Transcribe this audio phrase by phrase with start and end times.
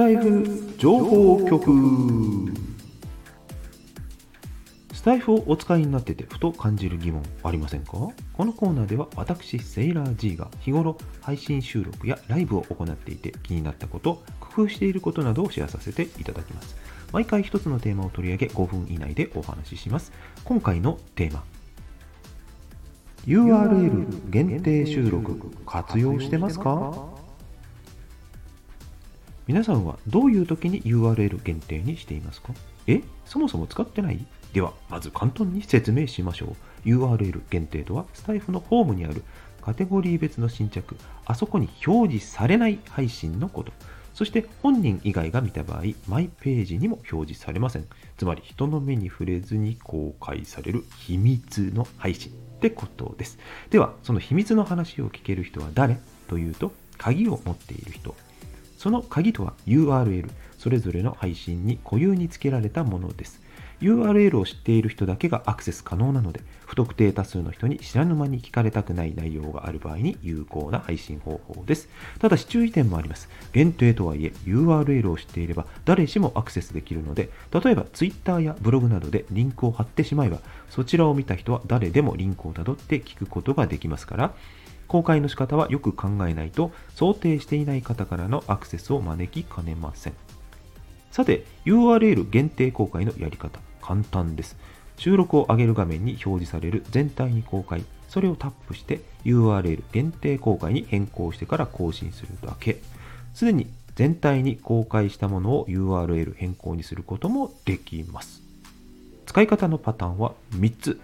[0.00, 1.70] タイフ情報局。
[4.94, 7.90] スタイフをお使いになっててふと感じる疑問ありませんか？
[7.92, 16.76] このコーナーでは私セイラー G が日頃配信収録やライブを行っていて気になったこと工夫していることなどをシェアさせていただきます。
[17.12, 20.12] 毎回一つのテーマを取り上げ5分以内でお話しします。
[20.44, 21.44] 今回のテーマ。
[23.26, 27.20] URL 限定収録活用してますか？
[29.50, 32.54] 皆さんはどういう時に URL 限定にしていますか？
[32.86, 34.24] えそもそも使ってない？
[34.52, 36.54] ではまず簡単に説明しましょ
[36.84, 36.88] う。
[36.88, 39.24] URL 限定とはスタイフのホームにある
[39.60, 43.72] カテゴリー別の新着あそこに表示されない配信のこと。
[44.14, 47.86] そして本人以外が見た場合マイページにも表示されません。
[48.18, 52.30] つまり人の目に触れずに公開される秘密の配信。
[52.30, 53.36] ってことです。
[53.70, 55.98] ではその秘密の話を聞ける人は誰？
[56.28, 58.14] というと鍵を持っている人。
[58.80, 63.42] その鍵とは URL それぞれの配信に固有につけられたものです
[63.82, 71.88] URL を知っている人だけがアクセス可能なので、不特定多数の人に知らぬ間に聞かれたくない内容がある場合に有効な配信方法です。
[72.18, 73.30] ただし注意点もあります。
[73.52, 84.34] 限定とはいえ、URL を知っていれば誰しもアクセスできるので、例えば Twitter やブログなどでリンクを貼ってしまえば、そちらを見た人は誰でもリンクをたどって聞くことができますから、
[84.90, 90.14] 公開の仕方はよく考えないと想定していない方からのアクセスを招きかねません。
[91.12, 93.60] さて、URL 限定公開のやり方。
[93.80, 94.56] 簡単です。
[94.96, 102.80] 収録を上げる画面に表示される全体に公開、それをタップして URL 限定公開に変更してから更新するだけ。
[103.32, 108.42] すでに全体に公開したものを URL 変更にすることもできます。
[109.26, 111.00] 使い方のパターンは3つ。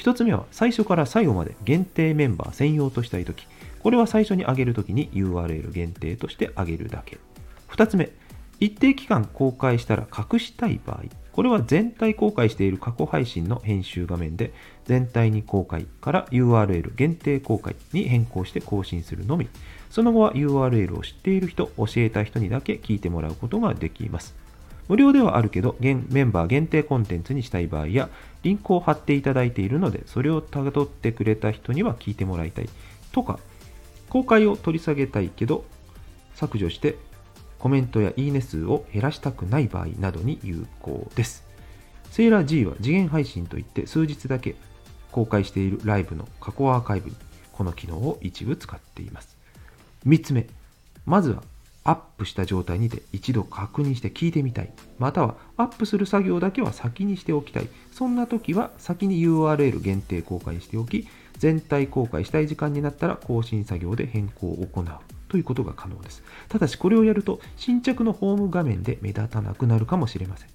[0.00, 3.46] 1つ目は最初から最後まで限定メンバー専用としたいとき、
[3.80, 7.18] これは最初に上げるときに URL 限定として上げるだけ。
[7.68, 8.10] 2つ目、
[8.60, 11.02] 一定期間公開したら隠したい場合、
[11.32, 14.52] これは全体公開している過去配信の編集画面で
[14.86, 19.48] 全体に公開から URL 限定公開に変更して更新するのみ。
[19.90, 24.34] その後は URL を知っている人、教えた人にだけ聞いてもらうことができます。
[24.90, 28.08] 無料ではあるけど、メンバー限定コンテンツにしたい場合や、
[28.42, 32.68] リンクを貼っていただいているので、それをたどってくれた人には聞いてもらいたい
[33.12, 33.38] とか、
[34.08, 35.64] 公開を取り下げたいけど、
[36.34, 36.96] 削除して
[37.60, 41.44] コメントやいいね数を減らしたくない場合などに有効です。
[42.10, 44.56] セーラー G は次元配信といって数日だけ
[45.12, 47.16] 公開しているライブの過去アーカイブに
[47.52, 49.36] この機能を一部使っています。
[50.04, 50.48] 3つ目、
[51.06, 51.44] まずは
[51.82, 54.72] アップした状態にて一度確認して聞いてみたい。
[54.98, 57.68] またはアップする作業だけは先にしておきたい。
[57.92, 61.08] そんな時は先に URL 限定公開しておき、
[61.38, 64.86] 全体公開したい時間になったら更新作業で変更を行う。
[65.28, 66.22] ということが可能です。
[66.48, 70.48] ただしこれをやると新着のホーム画面で目立たなくなるかもしれません。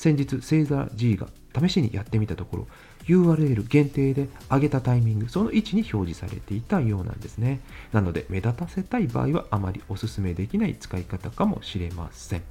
[0.00, 2.66] 先日、星座 G が試しにやってみたところ、
[3.04, 7.60] URL 限定で上げたタイミング、その位置に表示されていたようなんですね。
[7.92, 12.42] なので、目立たせたい場合はあまりお勧めできない使い方かもしれません。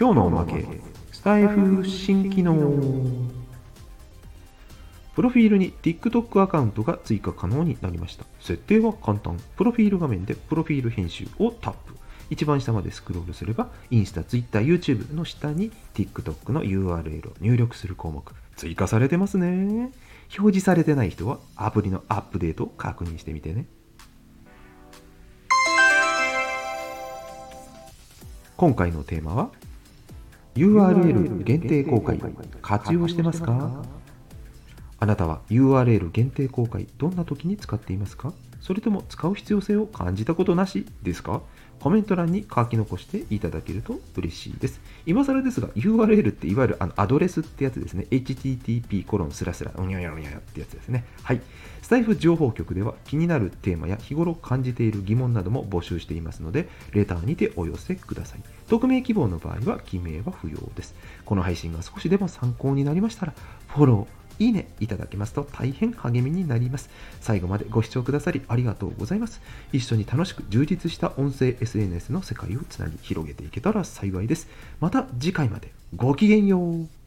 [0.00, 0.64] 今日のおまけ、
[1.12, 2.54] スタイフ新機能。
[5.14, 8.24] プロフィールに TikTok アカウントが追加可能になりました。
[8.40, 9.38] 設定は簡単。
[9.58, 11.97] プロフィール画面でプロフィール編集をタップ。
[12.30, 18.24] 一番下までスクロールすれば、インスタ、ツイッター、YouTube の下に TikTok の URL を入力する項目、
[18.56, 19.90] 追加されてますね。
[20.38, 23.66] 表示されてない人はアプリのアップデートを確認してみてね。
[28.56, 29.50] 今回のテーマは
[30.56, 32.20] URL 限定公開
[32.60, 33.82] 活用してますか？
[35.00, 38.32] あなたは URL 限定公開どんな時に使っていますか？
[38.60, 41.40] それとも使う必要性を感じたことなしですか？
[41.78, 44.80] コメント欄に書き残していただけると嬉しいです。
[45.06, 48.08] 今更ですが、URL っていわゆるあのアドレスってやつですね。
[48.10, 51.04] http コロンスラスラ、うにゃにゃにゃってやつですね。
[51.22, 51.40] はい。
[51.80, 58.40] スタイフ情報局では気になるテーマや日頃感じている疑問なども募集していますので、レターにてお寄せください。
[58.68, 60.96] 匿名希望の場合は記名は不要です。
[61.24, 63.34] この配信が少しでも参考になりましたら、
[63.68, 66.90] フォロー、いいねいただけますと大変励みになります。
[67.20, 69.40] 最後までご視聴くださりありがとうございます。
[69.72, 74.48] 一緒に楽しく充実した音声 SNS の世界をつなぎ広げていけたら幸いです。
[74.80, 76.97] また次回までごきげんよう。